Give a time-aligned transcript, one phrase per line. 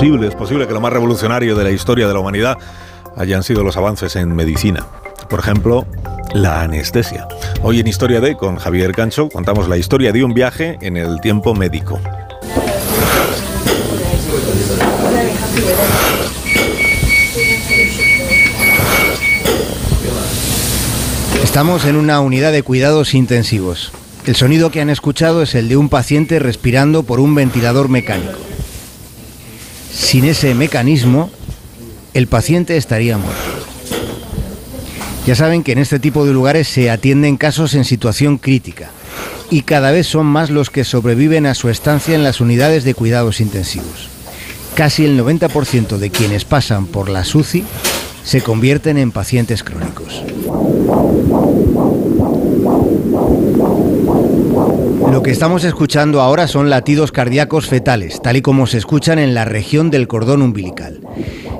[0.00, 2.56] es posible que lo más revolucionario de la historia de la humanidad
[3.16, 4.86] hayan sido los avances en medicina.
[5.28, 5.86] Por ejemplo,
[6.32, 7.28] la anestesia.
[7.62, 11.20] Hoy en Historia de, con Javier Cancho, contamos la historia de un viaje en el
[11.20, 12.00] tiempo médico.
[21.42, 23.92] Estamos en una unidad de cuidados intensivos.
[24.24, 28.49] El sonido que han escuchado es el de un paciente respirando por un ventilador mecánico.
[29.92, 31.30] Sin ese mecanismo,
[32.14, 33.40] el paciente estaría muerto.
[35.26, 38.90] Ya saben que en este tipo de lugares se atienden casos en situación crítica
[39.50, 42.94] y cada vez son más los que sobreviven a su estancia en las unidades de
[42.94, 44.08] cuidados intensivos.
[44.74, 47.64] Casi el 90% de quienes pasan por la SUCI
[48.24, 50.22] se convierten en pacientes crónicos.
[55.30, 59.44] Que estamos escuchando ahora son latidos cardíacos fetales, tal y como se escuchan en la
[59.44, 60.98] región del cordón umbilical.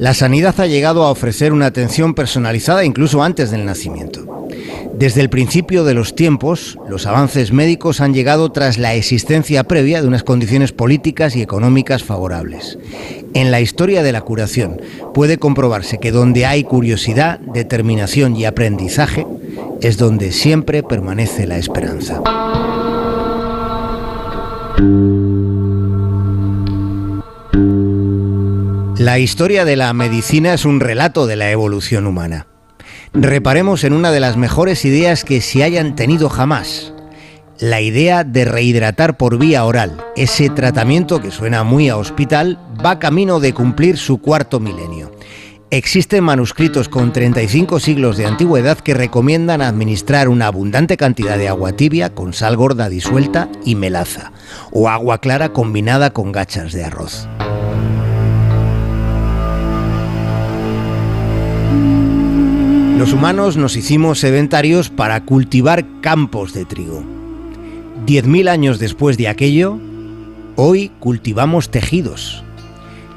[0.00, 4.48] La sanidad ha llegado a ofrecer una atención personalizada incluso antes del nacimiento.
[4.94, 10.02] Desde el principio de los tiempos, los avances médicos han llegado tras la existencia previa
[10.02, 12.80] de unas condiciones políticas y económicas favorables.
[13.32, 14.80] En la historia de la curación
[15.14, 19.24] puede comprobarse que donde hay curiosidad, determinación y aprendizaje
[19.80, 22.22] es donde siempre permanece la esperanza.
[28.98, 32.46] La historia de la medicina es un relato de la evolución humana.
[33.12, 36.94] Reparemos en una de las mejores ideas que se hayan tenido jamás.
[37.58, 40.02] La idea de rehidratar por vía oral.
[40.16, 45.12] Ese tratamiento que suena muy a hospital va camino de cumplir su cuarto milenio.
[45.72, 51.72] Existen manuscritos con 35 siglos de antigüedad que recomiendan administrar una abundante cantidad de agua
[51.72, 54.32] tibia con sal gorda disuelta y melaza,
[54.70, 57.26] o agua clara combinada con gachas de arroz.
[62.98, 67.02] Los humanos nos hicimos sedentarios para cultivar campos de trigo.
[68.04, 69.78] Diez mil años después de aquello,
[70.56, 72.44] hoy cultivamos tejidos.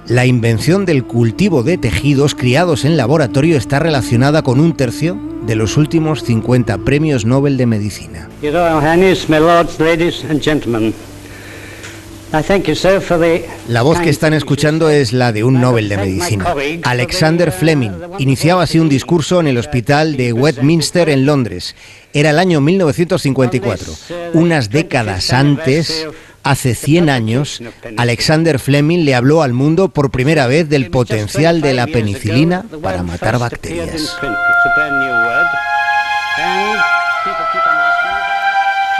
[0.07, 5.17] La invención del cultivo de tejidos criados en laboratorio está relacionada con un tercio
[5.47, 8.29] de los últimos 50 premios Nobel de Medicina.
[13.67, 16.53] La voz que están escuchando es la de un Nobel de Medicina.
[16.83, 21.75] Alexander Fleming iniciaba así un discurso en el hospital de Westminster en Londres.
[22.13, 23.93] Era el año 1954.
[24.33, 26.07] Unas décadas antes,
[26.45, 27.61] hace 100 años,
[27.97, 33.01] Alexander Fleming le habló al mundo por primera vez del potencial de la penicilina para
[33.01, 34.15] matar bacterias.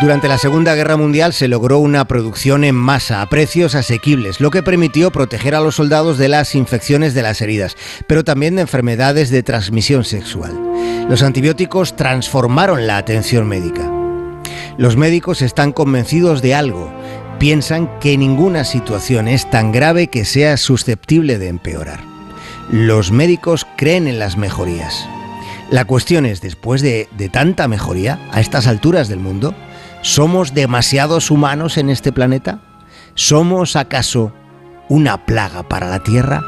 [0.02, 4.50] Durante la Segunda Guerra Mundial se logró una producción en masa a precios asequibles, lo
[4.50, 7.78] que permitió proteger a los soldados de las infecciones de las heridas,
[8.08, 10.52] pero también de enfermedades de transmisión sexual.
[11.08, 13.90] Los antibióticos transformaron la atención médica.
[14.78, 16.92] Los médicos están convencidos de algo,
[17.40, 22.00] piensan que ninguna situación es tan grave que sea susceptible de empeorar.
[22.72, 25.08] Los médicos creen en las mejorías.
[25.70, 29.56] La cuestión es, después de, tanta mejoría, a estas alturas del mundo,
[30.06, 32.62] ¿Somos demasiados humanos en este planeta?
[33.16, 34.32] ¿Somos acaso
[34.88, 36.44] una plaga para la Tierra?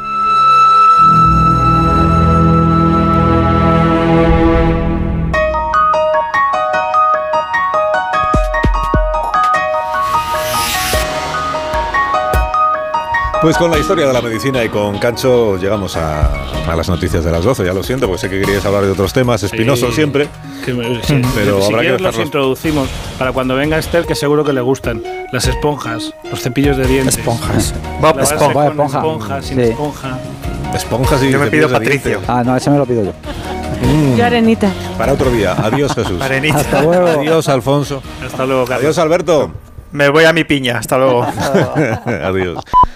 [13.41, 17.31] Pues con la historia de la medicina y con Cancho llegamos a, las noticias de
[17.31, 17.65] las 12.
[17.65, 20.27] Ya lo siento, porque sé que querías hablar de otros temas, espinosos siempre.
[20.65, 22.89] pero si habrá que los introducimos
[23.19, 25.03] para cuando venga Esther, que seguro que le gustan.
[25.31, 27.17] Las esponjas, los cepillos de dientes.
[27.17, 27.75] Esponjas.
[28.01, 28.67] Bob, esponja.
[28.67, 28.97] esponja.
[28.97, 30.19] esponja, sin esponja.
[30.73, 32.21] Esponjas y Yo me pido Patricio.
[32.27, 33.13] Ah, no, ese me lo pido yo.
[34.17, 34.71] Yo arenita.
[34.97, 35.53] Para otro día.
[35.53, 36.19] Adiós, Jesús.
[36.21, 36.57] Arenita.
[36.57, 37.07] Hasta luego.
[37.07, 38.01] Adiós, Alfonso.
[38.25, 38.83] Hasta luego, Carlos.
[38.83, 39.51] Adiós, Alberto.
[39.91, 40.79] Me voy a mi piña.
[40.79, 41.23] Hasta luego.
[42.05, 42.63] Adiós.